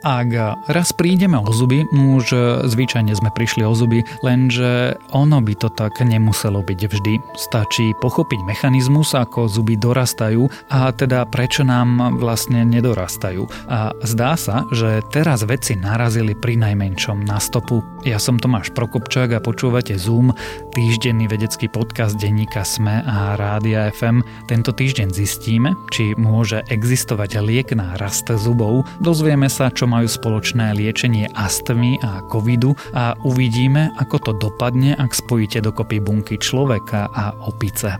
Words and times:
Ak 0.00 0.32
raz 0.64 0.96
prídeme 0.96 1.36
o 1.36 1.52
zuby, 1.52 1.84
už 1.92 2.32
zvyčajne 2.64 3.12
sme 3.12 3.28
prišli 3.28 3.68
o 3.68 3.76
zuby, 3.76 4.00
lenže 4.24 4.96
ono 5.12 5.44
by 5.44 5.54
to 5.60 5.68
tak 5.68 6.00
nemuselo 6.00 6.64
byť 6.64 6.80
vždy. 6.88 7.14
Stačí 7.36 7.92
pochopiť 8.00 8.40
mechanizmus, 8.48 9.12
ako 9.12 9.52
zuby 9.52 9.76
dorastajú 9.76 10.48
a 10.72 10.88
teda 10.96 11.28
prečo 11.28 11.68
nám 11.68 12.16
vlastne 12.16 12.64
nedorastajú. 12.64 13.44
A 13.68 13.92
zdá 14.00 14.40
sa, 14.40 14.64
že 14.72 15.04
teraz 15.12 15.44
veci 15.44 15.76
narazili 15.76 16.32
pri 16.32 16.56
najmenšom 16.56 17.20
na 17.28 17.36
stopu. 17.36 17.84
Ja 18.00 18.16
som 18.16 18.40
Tomáš 18.40 18.72
Prokopčák 18.72 19.36
a 19.36 19.44
počúvate 19.44 20.00
Zoom, 20.00 20.32
týždenný 20.72 21.28
vedecký 21.28 21.68
podcast 21.68 22.16
denníka 22.16 22.64
SME 22.64 23.04
a 23.04 23.36
Rádia 23.36 23.92
FM. 23.92 24.24
Tento 24.48 24.72
týždeň 24.72 25.12
zistíme, 25.12 25.76
či 25.92 26.16
môže 26.16 26.64
existovať 26.72 27.36
liek 27.44 27.76
na 27.76 28.00
rast 28.00 28.32
zubov, 28.32 28.88
dozvieme 29.04 29.52
sa, 29.52 29.68
čo 29.68 29.89
majú 29.90 30.06
spoločné 30.06 30.78
liečenie 30.78 31.26
astmy 31.34 31.98
a 31.98 32.22
covidu 32.30 32.78
a 32.94 33.18
uvidíme, 33.26 33.90
ako 33.98 34.16
to 34.22 34.32
dopadne, 34.38 34.94
ak 34.94 35.10
spojíte 35.10 35.58
dokopy 35.58 35.98
bunky 35.98 36.38
človeka 36.38 37.10
a 37.10 37.34
opice. 37.50 37.98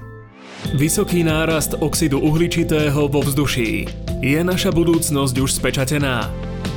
Vysoký 0.76 1.26
nárast 1.26 1.74
oxidu 1.82 2.22
uhličitého 2.22 3.10
vo 3.10 3.20
vzduší. 3.26 3.88
Je 4.22 4.38
naša 4.44 4.70
budúcnosť 4.70 5.34
už 5.40 5.50
spečatená? 5.56 6.28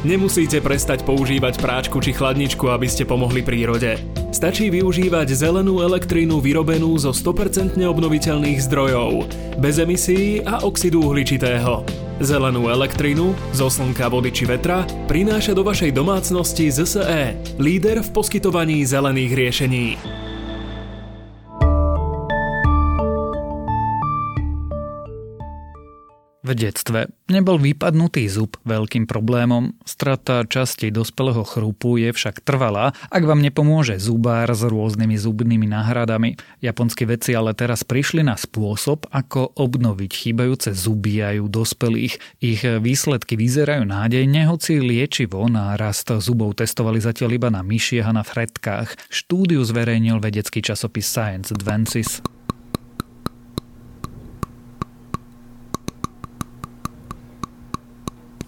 Nemusíte 0.04 0.60
prestať 0.60 1.08
používať 1.08 1.60
práčku 1.64 2.00
či 2.04 2.12
chladničku, 2.12 2.68
aby 2.72 2.88
ste 2.92 3.08
pomohli 3.08 3.40
prírode. 3.40 4.00
Stačí 4.36 4.68
využívať 4.68 5.32
zelenú 5.32 5.80
elektrínu 5.80 6.44
vyrobenú 6.44 6.96
zo 7.00 7.16
100% 7.16 7.80
obnoviteľných 7.80 8.60
zdrojov, 8.60 9.32
bez 9.60 9.80
emisí 9.80 10.44
a 10.44 10.60
oxidu 10.64 11.08
uhličitého. 11.08 12.03
Zelenú 12.24 12.72
elektrínu 12.72 13.36
zo 13.52 13.68
slnka, 13.68 14.08
vody 14.08 14.32
či 14.32 14.48
vetra 14.48 14.88
prináša 15.12 15.52
do 15.52 15.68
vašej 15.68 15.92
domácnosti 15.92 16.72
ZSE, 16.72 17.36
líder 17.60 18.00
v 18.00 18.10
poskytovaní 18.16 18.80
zelených 18.88 19.32
riešení. 19.36 19.88
V 26.44 26.52
detstve 26.52 27.08
nebol 27.32 27.56
vypadnutý 27.56 28.28
zub 28.28 28.60
veľkým 28.68 29.08
problémom, 29.08 29.80
strata 29.88 30.44
časti 30.44 30.92
dospelého 30.92 31.40
chrúpu 31.48 31.96
je 31.96 32.12
však 32.12 32.44
trvalá, 32.44 32.92
ak 33.08 33.24
vám 33.24 33.40
nepomôže 33.40 33.96
zubár 33.96 34.52
s 34.52 34.60
rôznymi 34.60 35.16
zubnými 35.16 35.72
náhradami. 35.72 36.36
Japonskí 36.60 37.08
vedci 37.08 37.32
ale 37.32 37.56
teraz 37.56 37.88
prišli 37.88 38.28
na 38.28 38.36
spôsob, 38.36 39.08
ako 39.16 39.56
obnoviť 39.56 40.12
chýbajúce 40.12 40.76
zuby 40.76 41.24
aj 41.24 41.36
u 41.40 41.48
dospelých. 41.48 42.20
Ich 42.44 42.68
výsledky 42.68 43.40
vyzerajú 43.40 43.88
nádejne, 43.88 44.44
hoci 44.52 44.84
liečivo 44.84 45.48
na 45.48 45.80
rast 45.80 46.12
zubov 46.12 46.60
testovali 46.60 47.00
zatiaľ 47.00 47.40
iba 47.40 47.50
na 47.56 47.64
myšiach 47.64 48.12
a 48.12 48.18
na 48.20 48.24
fretkách. 48.28 49.00
Štúdiu 49.08 49.64
zverejnil 49.64 50.20
vedecký 50.20 50.60
časopis 50.60 51.08
Science 51.08 51.56
Advances. 51.56 52.20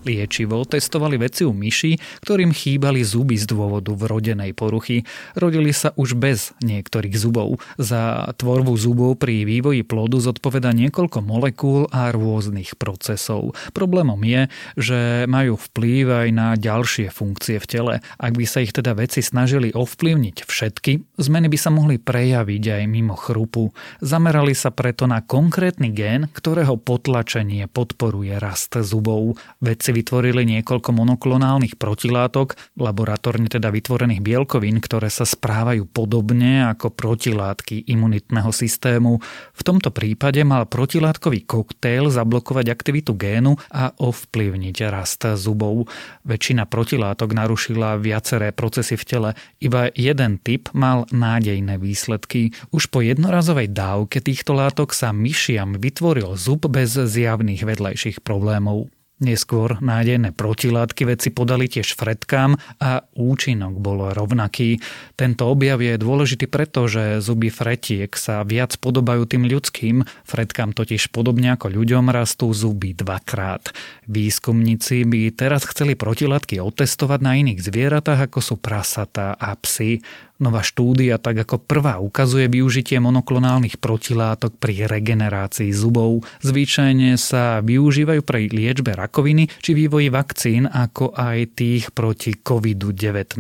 Liečivo 0.06 0.62
testovali 0.70 1.18
veci 1.18 1.42
u 1.42 1.50
myši, 1.50 2.22
ktorým 2.22 2.54
chýbali 2.54 3.02
zuby 3.02 3.42
z 3.42 3.50
dôvodu 3.50 3.90
vrodenej 3.98 4.54
poruchy. 4.54 5.02
Rodili 5.34 5.74
sa 5.74 5.98
už 5.98 6.14
bez 6.14 6.54
niektorých 6.62 7.18
zubov. 7.18 7.58
Za 7.82 8.30
tvorbu 8.38 8.78
zubov 8.78 9.18
pri 9.18 9.50
vývoji 9.50 9.82
plodu 9.82 10.22
zodpoveda 10.22 10.70
niekoľko 10.78 11.26
molekúl 11.26 11.90
a 11.90 12.14
rôznych 12.14 12.78
procesov. 12.78 13.58
Problémom 13.74 14.22
je, 14.22 14.46
že 14.78 15.00
majú 15.26 15.58
vplyv 15.58 16.06
aj 16.06 16.28
na 16.30 16.48
ďalšie 16.54 17.10
funkcie 17.10 17.58
v 17.58 17.66
tele. 17.66 17.94
Ak 18.22 18.38
by 18.38 18.46
sa 18.46 18.62
ich 18.62 18.78
teda 18.78 18.94
veci 18.94 19.26
snažili 19.26 19.74
ovplyvniť 19.74 20.46
všetky, 20.46 21.18
zmeny 21.18 21.50
by 21.50 21.58
sa 21.58 21.74
mohli 21.74 21.98
prejaviť 21.98 22.64
aj 22.78 22.84
mimo 22.86 23.18
chrupu. 23.18 23.74
Zamerali 24.06 24.54
sa 24.54 24.70
preto 24.70 25.10
na 25.10 25.26
konkrétny 25.26 25.90
gén, 25.90 26.30
ktorého 26.30 26.78
potlačenie 26.78 27.66
podporuje 27.66 28.38
rast 28.38 28.78
zubov. 28.86 29.42
Vedci 29.64 29.95
vytvorili 29.96 30.44
niekoľko 30.44 30.92
monoklonálnych 30.92 31.80
protilátok, 31.80 32.60
laboratórne 32.76 33.48
teda 33.48 33.72
vytvorených 33.72 34.20
bielkovín, 34.20 34.84
ktoré 34.84 35.08
sa 35.08 35.24
správajú 35.24 35.88
podobne 35.88 36.68
ako 36.68 36.92
protilátky 36.92 37.88
imunitného 37.88 38.52
systému. 38.52 39.24
V 39.56 39.62
tomto 39.64 39.96
prípade 39.96 40.44
mal 40.44 40.68
protilátkový 40.68 41.48
koktejl 41.48 42.12
zablokovať 42.12 42.66
aktivitu 42.68 43.16
génu 43.16 43.56
a 43.72 43.96
ovplyvniť 43.96 44.78
rast 44.92 45.24
zubov. 45.40 45.88
Väčšina 46.28 46.68
protilátok 46.68 47.32
narušila 47.32 47.96
viaceré 47.96 48.52
procesy 48.52 49.00
v 49.00 49.08
tele, 49.08 49.30
iba 49.64 49.88
jeden 49.96 50.42
typ 50.44 50.68
mal 50.76 51.08
nádejné 51.14 51.80
výsledky. 51.80 52.52
Už 52.76 52.92
po 52.92 53.00
jednorazovej 53.00 53.72
dávke 53.72 54.20
týchto 54.20 54.58
látok 54.58 54.92
sa 54.92 55.16
myšiam 55.16 55.78
vytvoril 55.80 56.36
zub 56.36 56.68
bez 56.68 56.98
zjavných 56.98 57.64
vedľajších 57.64 58.26
problémov. 58.26 58.95
Neskôr 59.16 59.80
nájdené 59.80 60.36
protilátky 60.36 61.08
veci 61.08 61.32
podali 61.32 61.72
tiež 61.72 61.96
fretkám 61.96 62.60
a 62.84 63.00
účinok 63.16 63.80
bol 63.80 64.12
rovnaký. 64.12 64.84
Tento 65.16 65.48
objav 65.48 65.80
je 65.80 65.96
dôležitý 65.96 66.52
preto, 66.52 66.92
že 66.92 67.24
zuby 67.24 67.48
fretiek 67.48 68.12
sa 68.12 68.44
viac 68.44 68.76
podobajú 68.76 69.24
tým 69.24 69.48
ľudským, 69.48 70.04
fretkám 70.28 70.76
totiž 70.76 71.16
podobne 71.16 71.56
ako 71.56 71.72
ľuďom 71.72 72.12
rastú 72.12 72.52
zuby 72.52 72.92
dvakrát. 72.92 73.72
Výskumníci 74.12 75.08
by 75.08 75.32
teraz 75.32 75.64
chceli 75.64 75.96
protilátky 75.96 76.60
otestovať 76.60 77.20
na 77.24 77.40
iných 77.40 77.64
zvieratách 77.64 78.28
ako 78.28 78.40
sú 78.44 78.56
prasatá 78.60 79.32
a 79.40 79.56
psy. 79.64 80.04
Nová 80.36 80.60
štúdia 80.60 81.16
tak 81.16 81.48
ako 81.48 81.64
prvá 81.64 81.96
ukazuje 82.04 82.52
využitie 82.52 83.00
monoklonálnych 83.00 83.80
protilátok 83.80 84.60
pri 84.60 84.84
regenerácii 84.84 85.72
zubov. 85.72 86.28
Zvyčajne 86.44 87.16
sa 87.16 87.64
využívajú 87.64 88.20
pri 88.20 88.52
liečbe 88.52 88.92
rakoviny 89.00 89.48
či 89.64 89.72
vývoji 89.72 90.12
vakcín 90.12 90.68
ako 90.68 91.16
aj 91.16 91.56
tých 91.56 91.96
proti 91.96 92.36
COVID-19. 92.36 93.40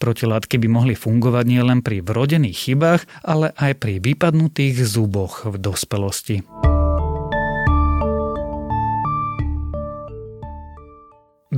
Protilátky 0.00 0.56
by 0.56 0.68
mohli 0.72 0.94
fungovať 0.96 1.44
nielen 1.44 1.84
pri 1.84 2.00
vrodených 2.00 2.56
chybách, 2.56 3.04
ale 3.28 3.52
aj 3.52 3.76
pri 3.76 4.00
vypadnutých 4.00 4.88
zuboch 4.88 5.44
v 5.44 5.60
dospelosti. 5.60 6.71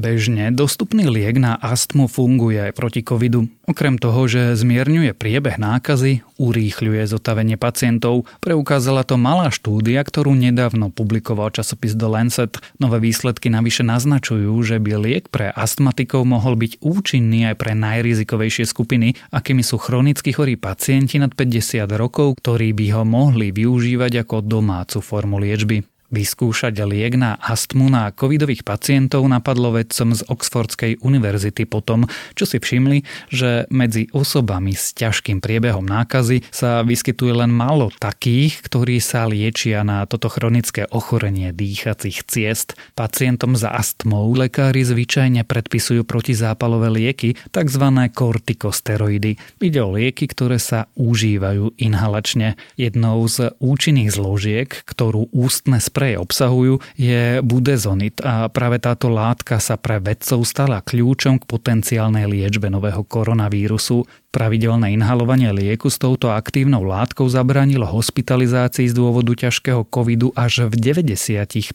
Bežne 0.05 0.53
dostupný 0.53 1.09
liek 1.09 1.41
na 1.41 1.57
astmu 1.57 2.13
funguje 2.13 2.61
aj 2.61 2.77
proti 2.77 3.01
covidu. 3.01 3.49
Okrem 3.65 3.97
toho, 3.97 4.29
že 4.29 4.53
zmierňuje 4.53 5.17
priebeh 5.17 5.57
nákazy, 5.57 6.21
urýchľuje 6.37 7.09
zotavenie 7.09 7.57
pacientov, 7.57 8.29
preukázala 8.45 9.09
to 9.09 9.17
malá 9.17 9.49
štúdia, 9.49 10.05
ktorú 10.05 10.37
nedávno 10.37 10.93
publikoval 10.93 11.57
časopis 11.57 11.97
The 11.97 12.05
Lancet. 12.05 12.61
Nové 12.77 13.01
výsledky 13.01 13.49
navyše 13.49 13.81
naznačujú, 13.81 14.53
že 14.61 14.77
by 14.77 14.93
liek 15.01 15.33
pre 15.33 15.49
astmatikov 15.49 16.29
mohol 16.29 16.61
byť 16.61 16.85
účinný 16.85 17.49
aj 17.49 17.65
pre 17.65 17.73
najrizikovejšie 17.73 18.69
skupiny, 18.69 19.17
akými 19.33 19.65
sú 19.65 19.81
chronicky 19.81 20.37
chorí 20.37 20.61
pacienti 20.61 21.17
nad 21.17 21.33
50 21.33 21.81
rokov, 21.97 22.37
ktorí 22.45 22.77
by 22.77 22.87
ho 22.93 23.09
mohli 23.09 23.57
využívať 23.57 24.29
ako 24.29 24.45
domácu 24.45 25.01
formu 25.01 25.41
liečby. 25.41 25.94
Vyskúšať 26.15 26.79
liek 26.87 27.19
na 27.19 27.35
astmu 27.43 27.91
na 27.91 28.15
covidových 28.15 28.63
pacientov 28.63 29.27
napadlo 29.27 29.75
vedcom 29.75 30.15
z 30.15 30.23
Oxfordskej 30.31 31.03
univerzity 31.03 31.67
potom, 31.67 32.07
čo 32.39 32.47
si 32.47 32.63
všimli, 32.63 33.03
že 33.35 33.67
medzi 33.75 34.07
osobami 34.15 34.79
s 34.79 34.95
ťažkým 34.95 35.43
priebehom 35.43 35.83
nákazy 35.83 36.47
sa 36.55 36.87
vyskytuje 36.87 37.35
len 37.35 37.51
málo 37.51 37.91
takých, 37.99 38.63
ktorí 38.63 39.03
sa 39.03 39.27
liečia 39.27 39.83
na 39.83 40.07
toto 40.07 40.31
chronické 40.31 40.87
ochorenie 40.87 41.51
dýchacích 41.51 42.23
ciest. 42.31 42.79
Pacientom 42.95 43.59
za 43.59 43.75
astmou 43.75 44.31
lekári 44.39 44.87
zvyčajne 44.87 45.43
predpisujú 45.43 46.07
protizápalové 46.07 46.95
lieky, 46.95 47.35
tzv. 47.51 47.85
kortikosteroidy. 48.15 49.35
Ide 49.59 49.81
o 49.83 49.91
lieky, 49.99 50.31
ktoré 50.31 50.63
sa 50.63 50.87
užívajú 50.95 51.75
inhalačne. 51.75 52.55
Jednou 52.79 53.27
z 53.27 53.51
účinných 53.59 54.15
zložiek, 54.15 54.71
ktorú 54.71 55.35
ústne 55.35 55.83
spre 55.83 56.04
ktoré 56.05 56.21
obsahujú, 56.21 56.85
je 57.01 57.41
budezonit 57.41 58.21
a 58.21 58.53
práve 58.53 58.77
táto 58.77 59.09
látka 59.09 59.57
sa 59.57 59.81
pre 59.81 59.97
vedcov 60.05 60.45
stala 60.45 60.85
kľúčom 60.85 61.41
k 61.41 61.49
potenciálnej 61.49 62.29
liečbe 62.29 62.69
nového 62.69 63.09
koronavírusu. 63.09 64.05
Pravidelné 64.29 64.93
inhalovanie 64.93 65.49
lieku 65.57 65.89
s 65.89 65.97
touto 65.97 66.29
aktívnou 66.29 66.85
látkou 66.85 67.25
zabránilo 67.25 67.89
hospitalizácii 67.89 68.85
z 68.85 68.93
dôvodu 68.93 69.33
ťažkého 69.33 69.89
covidu 69.89 70.29
až 70.37 70.69
v 70.69 70.77
90% 70.77 71.73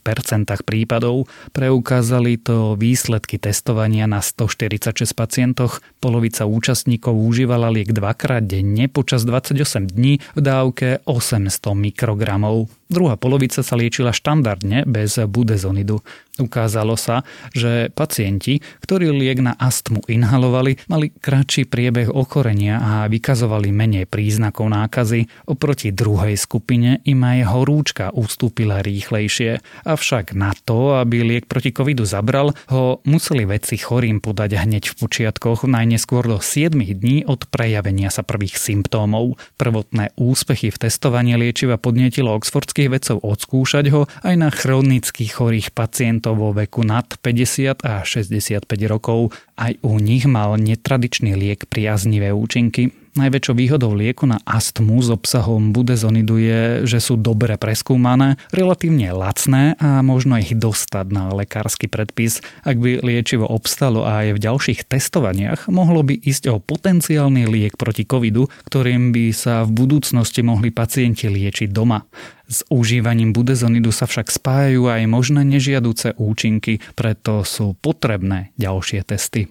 prípadov. 0.62 1.26
Preukázali 1.50 2.38
to 2.38 2.78
výsledky 2.78 3.42
testovania 3.42 4.06
na 4.06 4.22
146 4.22 5.10
pacientoch. 5.10 5.82
Polovica 5.98 6.46
účastníkov 6.46 7.18
užívala 7.18 7.66
liek 7.74 7.90
dvakrát 7.90 8.46
denne 8.46 8.86
počas 8.86 9.26
28 9.26 9.90
dní 9.90 10.22
v 10.38 10.40
dávke 10.40 11.02
800 11.02 11.50
mikrogramov. 11.74 12.79
Druhá 12.90 13.14
polovica 13.14 13.62
sa 13.62 13.78
liečila 13.78 14.10
štandardne 14.10 14.82
bez 14.82 15.14
budezonidu. 15.30 16.02
Ukázalo 16.40 16.96
sa, 16.96 17.22
že 17.52 17.92
pacienti, 17.92 18.64
ktorí 18.80 19.12
liek 19.12 19.44
na 19.44 19.52
astmu 19.54 20.08
inhalovali, 20.08 20.80
mali 20.88 21.12
kratší 21.12 21.68
priebeh 21.68 22.08
ochorenia 22.08 22.80
a 22.80 22.92
vykazovali 23.12 23.68
menej 23.68 24.08
príznakov 24.08 24.72
nákazy. 24.72 25.28
Oproti 25.46 25.92
druhej 25.92 26.40
skupine 26.40 27.04
im 27.04 27.20
aj 27.20 27.38
horúčka 27.52 28.08
ustúpila 28.10 28.80
rýchlejšie. 28.80 29.60
Avšak 29.84 30.32
na 30.32 30.56
to, 30.64 30.96
aby 30.96 31.20
liek 31.20 31.44
proti 31.44 31.76
covidu 31.76 32.08
zabral, 32.08 32.56
ho 32.72 33.04
museli 33.04 33.44
vedci 33.44 33.76
chorým 33.76 34.24
podať 34.24 34.64
hneď 34.64 34.88
v 34.90 34.94
počiatkoch 34.96 35.68
najneskôr 35.68 36.24
do 36.24 36.38
7 36.38 36.72
dní 36.72 37.26
od 37.26 37.50
prejavenia 37.50 38.08
sa 38.08 38.22
prvých 38.22 38.56
symptómov. 38.56 39.36
Prvotné 39.58 40.14
úspechy 40.14 40.70
v 40.70 40.80
testovaní 40.86 41.34
liečiva 41.34 41.76
podnietilo 41.76 42.32
oxfordských 42.38 42.88
vedcov 42.90 43.18
odskúšať 43.26 43.84
ho 43.90 44.06
aj 44.22 44.34
na 44.38 44.48
chronických 44.54 45.34
chorých 45.34 45.74
pacientov 45.74 46.29
pacientov 46.30 46.38
vo 46.38 46.50
veku 46.54 46.86
nad 46.86 47.06
50 47.18 47.82
a 47.82 48.06
65 48.06 48.66
rokov. 48.86 49.34
Aj 49.58 49.74
u 49.82 49.98
nich 49.98 50.24
mal 50.26 50.56
netradičný 50.56 51.34
liek 51.34 51.66
priaznivé 51.66 52.30
účinky. 52.32 52.94
Najväčšou 53.10 53.54
výhodou 53.58 53.90
lieku 53.90 54.22
na 54.22 54.38
astmu 54.46 55.02
s 55.02 55.10
obsahom 55.10 55.74
budezonidu 55.74 56.38
je, 56.38 56.62
že 56.86 57.02
sú 57.02 57.18
dobre 57.18 57.58
preskúmané, 57.58 58.38
relatívne 58.54 59.10
lacné 59.10 59.74
a 59.82 59.98
možno 59.98 60.38
ich 60.38 60.54
dostať 60.54 61.06
na 61.10 61.34
lekársky 61.34 61.90
predpis. 61.90 62.38
Ak 62.62 62.78
by 62.78 63.02
liečivo 63.02 63.50
obstalo 63.50 64.06
aj 64.06 64.38
v 64.38 64.42
ďalších 64.46 64.86
testovaniach, 64.86 65.66
mohlo 65.66 66.06
by 66.06 66.22
ísť 66.22 66.54
o 66.54 66.62
potenciálny 66.62 67.50
liek 67.50 67.74
proti 67.74 68.06
covidu, 68.06 68.46
ktorým 68.70 69.10
by 69.10 69.34
sa 69.34 69.66
v 69.66 69.74
budúcnosti 69.74 70.46
mohli 70.46 70.70
pacienti 70.70 71.26
liečiť 71.26 71.74
doma. 71.74 72.06
S 72.50 72.62
užívaním 72.70 73.34
budezonidu 73.34 73.90
sa 73.90 74.06
však 74.06 74.30
spájajú 74.30 74.86
aj 74.86 75.02
možné 75.10 75.42
nežiaduce 75.46 76.14
účinky, 76.14 76.78
preto 76.94 77.42
sú 77.42 77.74
potrebné 77.78 78.54
ďalšie 78.54 79.02
testy. 79.02 79.50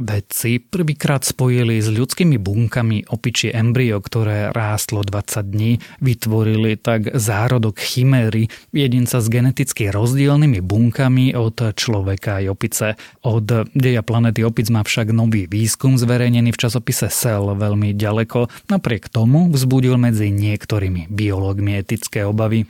Vedci 0.00 0.64
prvýkrát 0.64 1.20
spojili 1.20 1.76
s 1.76 1.92
ľudskými 1.92 2.40
bunkami 2.40 3.12
opičie 3.12 3.52
embryo, 3.52 4.00
ktoré 4.00 4.48
rástlo 4.48 5.04
20 5.04 5.44
dní, 5.44 5.76
vytvorili 6.00 6.80
tak 6.80 7.12
zárodok 7.12 7.76
chiméry, 7.76 8.48
jedinca 8.72 9.20
s 9.20 9.28
geneticky 9.28 9.92
rozdielnymi 9.92 10.64
bunkami 10.64 11.36
od 11.36 11.76
človeka 11.76 12.40
aj 12.40 12.44
opice. 12.48 12.86
Od 13.28 13.68
deja 13.76 14.00
planety 14.00 14.40
opic 14.40 14.72
má 14.72 14.80
však 14.80 15.12
nový 15.12 15.44
výskum 15.44 16.00
zverejnený 16.00 16.56
v 16.56 16.60
časopise 16.64 17.12
Cell 17.12 17.52
veľmi 17.52 17.92
ďaleko, 17.92 18.72
napriek 18.72 19.12
tomu 19.12 19.52
vzbudil 19.52 20.00
medzi 20.00 20.32
niektorými 20.32 21.12
biológmi 21.12 21.76
etické 21.76 22.24
obavy. 22.24 22.64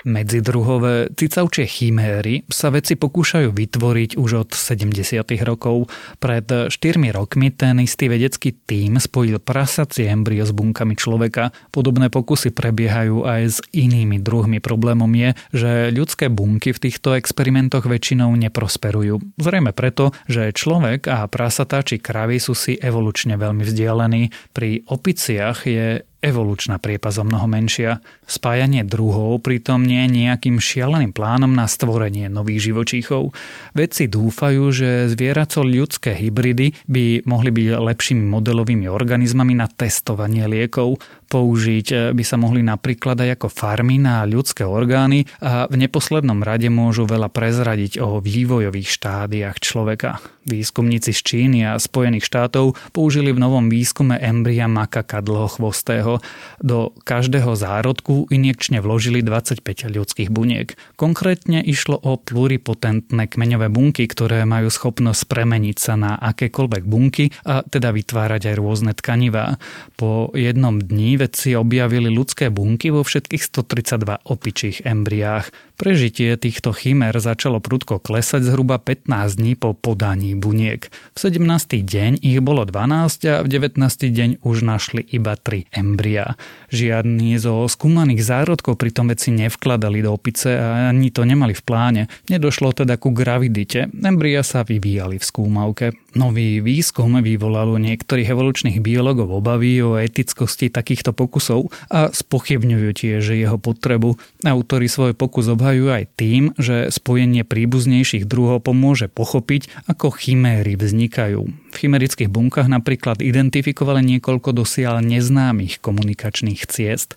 Medzidruhové 0.00 1.12
cicavčie 1.12 1.68
chiméry 1.68 2.48
sa 2.48 2.72
vedci 2.72 2.96
pokúšajú 2.96 3.52
vytvoriť 3.52 4.16
už 4.16 4.30
od 4.32 4.50
70. 4.56 4.96
rokov. 5.44 5.92
Pred 6.16 6.72
4 6.72 6.72
rokmi 7.12 7.52
ten 7.52 7.84
istý 7.84 8.08
vedecký 8.08 8.56
tím 8.64 8.96
spojil 8.96 9.36
prasacie 9.44 10.08
embryo 10.08 10.48
s 10.48 10.56
bunkami 10.56 10.96
človeka. 10.96 11.52
Podobné 11.68 12.08
pokusy 12.08 12.48
prebiehajú 12.56 13.28
aj 13.28 13.42
s 13.44 13.58
inými 13.76 14.24
druhmi. 14.24 14.64
Problémom 14.64 15.12
je, 15.12 15.30
že 15.52 15.70
ľudské 15.92 16.32
bunky 16.32 16.72
v 16.72 16.82
týchto 16.88 17.12
experimentoch 17.12 17.84
väčšinou 17.84 18.32
neprosperujú. 18.40 19.20
Zrejme 19.36 19.76
preto, 19.76 20.16
že 20.24 20.56
človek 20.56 21.12
a 21.12 21.28
prasatá 21.28 21.84
či 21.84 22.00
kravy 22.00 22.40
sú 22.40 22.56
si 22.56 22.80
evolučne 22.80 23.36
veľmi 23.36 23.68
vzdialení. 23.68 24.32
Pri 24.56 24.80
opiciach 24.88 25.68
je 25.68 26.08
evolučná 26.20 26.76
priepas 26.76 27.16
o 27.16 27.24
mnoho 27.24 27.48
menšia. 27.48 28.04
Spájanie 28.28 28.84
druhov 28.84 29.40
pritom 29.40 29.82
nie 29.82 30.06
je 30.06 30.14
nejakým 30.24 30.60
šialeným 30.60 31.16
plánom 31.16 31.50
na 31.50 31.64
stvorenie 31.64 32.28
nových 32.28 32.70
živočíchov. 32.70 33.32
Vedci 33.72 34.06
dúfajú, 34.06 34.70
že 34.70 35.08
zvieraco-ľudské 35.12 36.14
hybridy 36.14 36.76
by 36.86 37.24
mohli 37.24 37.50
byť 37.50 37.66
lepšími 37.80 38.24
modelovými 38.28 38.86
organizmami 38.86 39.56
na 39.56 39.66
testovanie 39.66 40.44
liekov. 40.44 41.00
Použiť 41.30 42.10
by 42.10 42.24
sa 42.26 42.34
mohli 42.34 42.58
napríklad 42.60 43.14
aj 43.22 43.38
ako 43.38 43.48
farmy 43.54 44.02
na 44.02 44.26
ľudské 44.26 44.66
orgány 44.66 45.30
a 45.38 45.70
v 45.70 45.78
neposlednom 45.78 46.42
rade 46.42 46.66
môžu 46.66 47.06
veľa 47.06 47.30
prezradiť 47.30 48.02
o 48.02 48.18
vývojových 48.18 48.90
štádiách 48.90 49.56
človeka. 49.62 50.18
Výskumníci 50.50 51.14
z 51.14 51.20
Číny 51.22 51.58
a 51.62 51.78
Spojených 51.78 52.26
štátov 52.26 52.74
použili 52.90 53.30
v 53.30 53.38
novom 53.38 53.70
výskume 53.70 54.18
embria 54.18 54.66
makaka 54.66 55.22
dlhochvostého 55.22 56.09
ktorého 56.10 56.38
do 56.60 56.92
každého 57.08 57.56
zárodku 57.56 58.28
injekčne 58.28 58.84
vložili 58.84 59.24
25 59.24 59.64
ľudských 59.96 60.28
buniek. 60.28 60.76
Konkrétne 61.00 61.64
išlo 61.64 61.96
o 61.96 62.20
pluripotentné 62.20 63.32
kmeňové 63.32 63.72
bunky, 63.72 64.04
ktoré 64.04 64.44
majú 64.44 64.68
schopnosť 64.68 65.24
premeniť 65.24 65.76
sa 65.80 65.94
na 65.96 66.12
akékoľvek 66.20 66.82
bunky 66.84 67.32
a 67.48 67.64
teda 67.64 67.96
vytvárať 67.96 68.52
aj 68.52 68.54
rôzne 68.60 68.92
tkanivá. 68.92 69.56
Po 69.96 70.28
jednom 70.36 70.76
dni 70.76 71.16
vedci 71.16 71.56
objavili 71.56 72.12
ľudské 72.12 72.52
bunky 72.52 72.92
vo 72.92 73.00
všetkých 73.00 73.40
132 73.40 74.28
opičích 74.28 74.76
embriách. 74.84 75.48
Prežitie 75.80 76.36
týchto 76.36 76.76
chimer 76.76 77.16
začalo 77.16 77.56
prudko 77.56 77.96
klesať 77.96 78.44
zhruba 78.44 78.76
15 78.76 79.08
dní 79.40 79.56
po 79.56 79.72
podaní 79.72 80.36
buniek. 80.36 80.92
V 81.16 81.32
17. 81.32 81.40
deň 81.80 82.20
ich 82.20 82.36
bolo 82.44 82.68
12 82.68 83.24
a 83.24 83.40
v 83.40 83.48
19. 83.48 83.80
deň 83.88 84.44
už 84.44 84.60
našli 84.60 85.00
iba 85.08 85.40
3 85.40 85.72
embria. 85.72 86.36
Žiadny 86.68 87.40
zo 87.40 87.64
skúmaných 87.64 88.20
zárodkov 88.20 88.76
pritom 88.76 89.08
veci 89.08 89.32
nevkladali 89.32 90.04
do 90.04 90.12
opice 90.12 90.52
a 90.52 90.92
ani 90.92 91.08
to 91.08 91.24
nemali 91.24 91.56
v 91.56 91.64
pláne. 91.64 92.02
Nedošlo 92.28 92.76
teda 92.76 93.00
ku 93.00 93.16
gravidite. 93.16 93.88
Embria 94.04 94.44
sa 94.44 94.68
vyvíjali 94.68 95.16
v 95.16 95.24
skúmavke. 95.24 95.96
Nový 96.10 96.58
výskum 96.58 97.22
vyvolal 97.22 97.70
u 97.70 97.78
niektorých 97.78 98.34
evolučných 98.34 98.82
biologov 98.82 99.30
obavy 99.30 99.78
o 99.78 99.94
etickosti 99.94 100.66
takýchto 100.66 101.14
pokusov 101.14 101.70
a 101.86 102.10
spochybňujú 102.10 102.88
tiež 102.90 103.22
jeho 103.38 103.58
potrebu. 103.62 104.18
Autori 104.42 104.90
svoj 104.90 105.14
pokus 105.14 105.46
obhajujú 105.46 105.88
aj 105.94 106.04
tým, 106.18 106.42
že 106.58 106.90
spojenie 106.90 107.46
príbuznejších 107.46 108.26
druhov 108.26 108.66
pomôže 108.66 109.06
pochopiť, 109.06 109.70
ako 109.86 110.10
chiméry 110.10 110.74
vznikajú. 110.74 111.59
V 111.70 111.86
chimerických 111.86 112.28
bunkách 112.28 112.66
napríklad 112.66 113.22
identifikovali 113.22 114.02
niekoľko 114.02 114.52
dosiaľ 114.52 115.00
neznámych 115.06 115.78
komunikačných 115.78 116.66
ciest. 116.66 117.14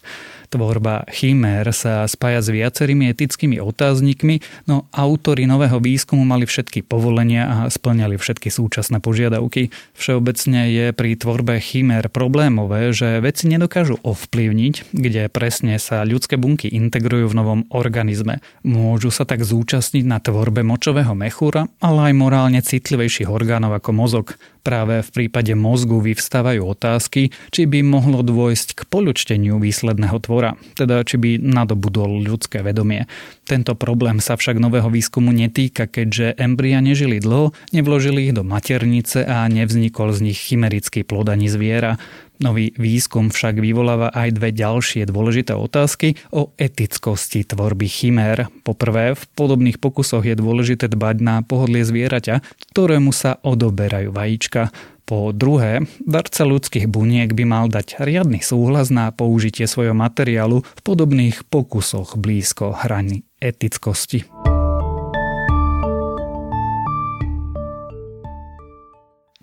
Tvorba 0.53 1.09
chimér 1.09 1.73
sa 1.73 2.05
spája 2.05 2.45
s 2.45 2.53
viacerými 2.53 3.09
etickými 3.09 3.57
otáznikmi, 3.57 4.45
no 4.69 4.85
autory 4.93 5.49
nového 5.49 5.81
výskumu 5.81 6.21
mali 6.21 6.45
všetky 6.45 6.85
povolenia 6.85 7.49
a 7.49 7.73
splňali 7.73 8.21
všetky 8.21 8.53
súčasné 8.53 9.01
požiadavky. 9.01 9.73
Všeobecne 9.97 10.69
je 10.69 10.85
pri 10.93 11.17
tvorbe 11.17 11.57
chimér 11.57 12.05
problémové, 12.13 12.93
že 12.93 13.17
veci 13.17 13.49
nedokážu 13.49 13.97
ovplyvniť, 14.05 14.93
kde 14.93 15.25
presne 15.33 15.81
sa 15.81 16.05
ľudské 16.05 16.37
bunky 16.37 16.69
integrujú 16.69 17.33
v 17.33 17.37
novom 17.41 17.59
organizme. 17.73 18.45
Môžu 18.61 19.09
sa 19.09 19.25
tak 19.25 19.41
zúčastniť 19.41 20.05
na 20.05 20.21
tvorbe 20.21 20.61
močového 20.61 21.17
mechúra, 21.17 21.65
ale 21.81 22.13
aj 22.13 22.13
morálne 22.13 22.61
citlivejších 22.61 23.25
orgánov 23.25 23.73
ako 23.73 23.89
mozog. 23.89 24.37
Práve 24.63 25.03
v 25.03 25.09
prípade 25.11 25.51
mozgu 25.59 25.99
vyvstávajú 25.99 26.63
otázky, 26.63 27.35
či 27.51 27.67
by 27.67 27.83
mohlo 27.83 28.23
dôjsť 28.23 28.79
k 28.79 28.81
polučteniu 28.87 29.59
výsledného 29.59 30.15
tvora, 30.23 30.55
teda 30.79 31.03
či 31.03 31.19
by 31.19 31.35
nadobudol 31.35 32.23
ľudské 32.23 32.63
vedomie. 32.63 33.03
Tento 33.43 33.75
problém 33.75 34.23
sa 34.23 34.39
však 34.39 34.63
nového 34.63 34.87
výskumu 34.87 35.35
netýka, 35.35 35.83
keďže 35.83 36.39
embria 36.39 36.79
nežili 36.79 37.19
dlho, 37.19 37.51
nevložili 37.75 38.31
ich 38.31 38.33
do 38.33 38.47
maternice 38.47 39.27
a 39.27 39.51
nevznikol 39.51 40.15
z 40.15 40.31
nich 40.31 40.39
chimerický 40.39 41.03
plod 41.03 41.27
ani 41.27 41.51
zviera. 41.51 41.99
Nový 42.43 42.75
výskum 42.75 43.31
však 43.31 43.63
vyvoláva 43.63 44.11
aj 44.11 44.35
dve 44.35 44.51
ďalšie 44.51 45.07
dôležité 45.07 45.55
otázky 45.55 46.19
o 46.35 46.51
etickosti 46.59 47.47
tvorby 47.47 47.87
chimér. 47.87 48.51
Poprvé, 48.67 49.15
v 49.15 49.23
podobných 49.31 49.79
pokusoch 49.79 50.27
je 50.27 50.35
dôležité 50.35 50.91
dbať 50.91 51.23
na 51.23 51.39
pohodlie 51.39 51.87
zvieraťa, 51.87 52.43
ktorému 52.75 53.15
sa 53.15 53.39
odoberajú 53.39 54.11
vajíčka. 54.11 54.75
Po 55.07 55.31
druhé, 55.31 55.87
darca 56.03 56.43
ľudských 56.43 56.91
buniek 56.91 57.31
by 57.31 57.43
mal 57.47 57.65
dať 57.71 58.03
riadny 58.03 58.43
súhlas 58.43 58.91
na 58.91 59.15
použitie 59.15 59.63
svojho 59.63 59.95
materiálu 59.95 60.67
v 60.67 60.81
podobných 60.83 61.47
pokusoch 61.47 62.19
blízko 62.19 62.75
hrany 62.75 63.23
etickosti. 63.39 64.27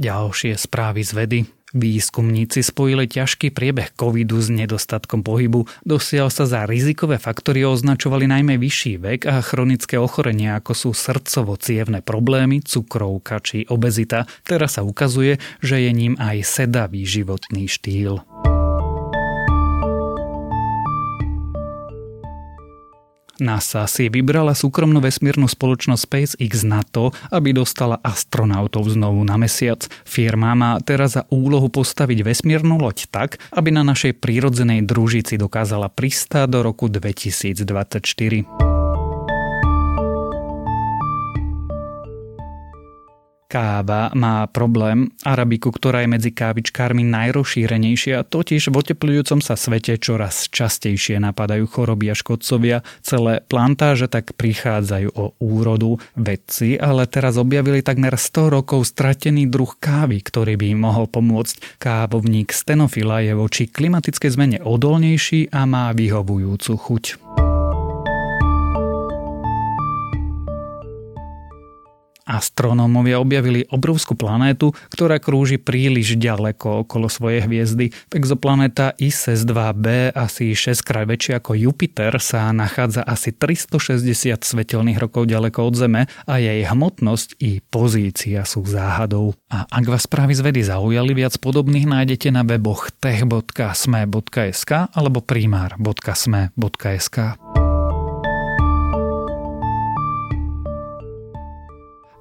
Ďalšie 0.01 0.57
správy 0.57 1.05
z 1.05 1.13
vedy. 1.13 1.39
Výskumníci 1.77 2.67
spojili 2.67 3.07
ťažký 3.07 3.53
priebeh 3.53 3.95
covidu 3.95 4.41
s 4.41 4.49
nedostatkom 4.51 5.21
pohybu. 5.23 5.69
Dosiaľ 5.85 6.33
sa 6.33 6.49
za 6.49 6.65
rizikové 6.67 7.21
faktory 7.21 7.63
označovali 7.63 8.27
najmä 8.27 8.57
vyšší 8.59 8.97
vek 8.97 9.21
a 9.29 9.45
chronické 9.45 10.01
ochorenia, 10.01 10.59
ako 10.59 10.73
sú 10.73 10.91
srdcovo-cievne 10.97 12.01
problémy, 12.03 12.65
cukrovka 12.65 13.39
či 13.45 13.69
obezita. 13.69 14.27
Teraz 14.43 14.81
sa 14.81 14.83
ukazuje, 14.83 15.39
že 15.63 15.79
je 15.79 15.91
ním 15.93 16.19
aj 16.19 16.43
sedavý 16.43 17.07
životný 17.07 17.69
štýl. 17.71 18.25
NASA 23.43 23.89
si 23.91 24.07
vybrala 24.07 24.55
súkromnú 24.55 25.03
vesmírnu 25.03 25.49
spoločnosť 25.49 26.03
SpaceX 26.05 26.53
na 26.63 26.85
to, 26.87 27.11
aby 27.33 27.57
dostala 27.57 27.99
astronautov 28.05 28.87
znovu 28.93 29.25
na 29.27 29.41
mesiac. 29.41 29.85
Firma 30.05 30.55
má 30.55 30.79
teraz 30.85 31.19
za 31.19 31.27
úlohu 31.33 31.73
postaviť 31.73 32.23
vesmírnu 32.23 32.79
loď 32.79 33.11
tak, 33.11 33.43
aby 33.51 33.75
na 33.75 33.83
našej 33.83 34.21
prírodzenej 34.21 34.87
družici 34.87 35.41
dokázala 35.41 35.91
pristáť 35.91 36.47
do 36.53 36.61
roku 36.63 36.87
2024. 36.87 38.70
Káva 43.51 44.15
má 44.15 44.47
problém 44.47 45.11
arabiku, 45.27 45.75
ktorá 45.75 46.07
je 46.07 46.13
medzi 46.15 46.31
kávičkármi 46.31 47.03
najrozšírenejšia, 47.03 48.23
totiž 48.23 48.71
v 48.71 48.79
oteplujúcom 48.79 49.43
sa 49.43 49.59
svete 49.59 49.99
čoraz 49.99 50.47
častejšie 50.55 51.19
napadajú 51.19 51.67
choroby 51.67 52.15
a 52.15 52.15
škodcovia. 52.15 52.87
Celé 53.03 53.43
plantáže 53.43 54.07
tak 54.07 54.39
prichádzajú 54.39 55.11
o 55.19 55.35
úrodu. 55.43 55.99
Vedci 56.15 56.79
ale 56.79 57.11
teraz 57.11 57.35
objavili 57.35 57.83
takmer 57.83 58.15
100 58.15 58.55
rokov 58.55 58.87
stratený 58.87 59.51
druh 59.51 59.75
kávy, 59.83 60.23
ktorý 60.23 60.55
by 60.55 60.67
im 60.71 60.87
mohol 60.87 61.11
pomôcť. 61.11 61.83
Kávovník 61.83 62.55
stenofila 62.55 63.19
je 63.27 63.35
voči 63.35 63.67
klimatickej 63.67 64.31
zmene 64.31 64.59
odolnejší 64.63 65.51
a 65.51 65.67
má 65.67 65.91
vyhovujúcu 65.91 66.73
chuť. 66.79 67.05
Astronómovia 72.31 73.19
objavili 73.19 73.67
obrovskú 73.67 74.15
planétu, 74.15 74.71
ktorá 74.95 75.19
krúži 75.19 75.59
príliš 75.59 76.15
ďaleko 76.15 76.87
okolo 76.87 77.11
svojej 77.11 77.43
hviezdy. 77.51 77.91
Exoplanéta 78.15 78.95
ISS 79.03 79.43
2b, 79.43 80.15
asi 80.15 80.55
6 80.55 80.87
krát 80.87 81.11
väčšia 81.11 81.43
ako 81.43 81.59
Jupiter, 81.59 82.15
sa 82.23 82.55
nachádza 82.55 83.03
asi 83.03 83.35
360 83.35 84.47
svetelných 84.47 85.03
rokov 85.03 85.27
ďaleko 85.27 85.59
od 85.67 85.75
Zeme 85.75 86.03
a 86.31 86.39
jej 86.39 86.63
hmotnosť 86.63 87.43
i 87.43 87.59
pozícia 87.59 88.47
sú 88.47 88.63
záhadou. 88.63 89.35
A 89.51 89.67
ak 89.67 89.91
vás 89.91 90.07
správy 90.07 90.39
z 90.39 90.47
vedy 90.47 90.63
zaujali, 90.63 91.11
viac 91.19 91.35
podobných 91.43 91.91
nájdete 91.91 92.31
na 92.31 92.47
weboch 92.47 92.95
tech.sme.sk 93.03 94.71
alebo 94.95 95.19
primár.sme.sk. 95.25 97.17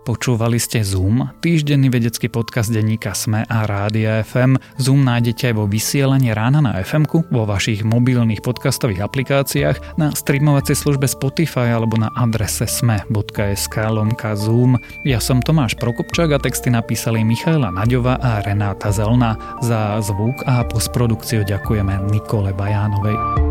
Počúvali 0.09 0.57
ste 0.57 0.81
Zoom, 0.81 1.37
týždenný 1.37 1.93
vedecký 1.93 2.33
podcast 2.33 2.73
denníka 2.73 3.13
Sme 3.13 3.45
a 3.45 3.69
Rádia 3.69 4.25
FM. 4.25 4.57
Zoom 4.81 5.05
nájdete 5.05 5.53
aj 5.53 5.55
vo 5.61 5.69
vysielaní 5.69 6.33
rána 6.33 6.65
na 6.65 6.81
fm 6.81 7.05
vo 7.29 7.45
vašich 7.45 7.85
mobilných 7.85 8.41
podcastových 8.41 9.05
aplikáciách, 9.05 10.01
na 10.01 10.09
streamovacej 10.09 10.81
službe 10.81 11.05
Spotify 11.05 11.77
alebo 11.77 12.01
na 12.01 12.09
adrese 12.17 12.65
sme.sk 12.65 13.75
lomka 13.85 14.33
Zoom. 14.33 14.81
Ja 15.05 15.21
som 15.21 15.45
Tomáš 15.45 15.77
Prokopčák 15.77 16.33
a 16.33 16.41
texty 16.41 16.73
napísali 16.73 17.21
Michaela 17.21 17.69
Naďova 17.69 18.17
a 18.17 18.41
Renáta 18.41 18.89
Zelna. 18.89 19.37
Za 19.61 20.01
zvuk 20.01 20.41
a 20.49 20.65
postprodukciu 20.65 21.45
ďakujeme 21.45 22.09
Nikole 22.09 22.49
Bajánovej. 22.57 23.48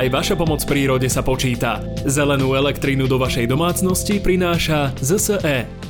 Aj 0.00 0.08
vaša 0.08 0.32
pomoc 0.32 0.64
prírode 0.64 1.12
sa 1.12 1.20
počíta. 1.20 1.84
Zelenú 2.08 2.56
elektrínu 2.56 3.04
do 3.04 3.20
vašej 3.20 3.44
domácnosti 3.44 4.16
prináša 4.16 4.96
ZSE. 4.96 5.89